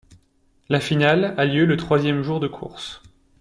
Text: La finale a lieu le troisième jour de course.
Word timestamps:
La 0.67 0.79
finale 0.79 1.35
a 1.37 1.45
lieu 1.45 1.65
le 1.67 1.77
troisième 1.77 2.23
jour 2.23 2.39
de 2.39 2.47
course. 2.47 3.03